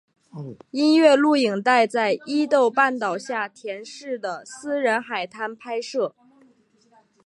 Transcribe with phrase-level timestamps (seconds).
[0.71, 6.15] 音乐录影带在伊豆半岛下田市的私人海滩拍摄。